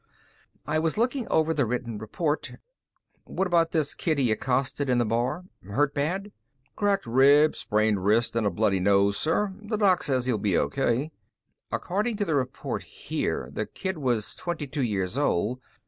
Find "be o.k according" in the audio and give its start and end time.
10.41-12.17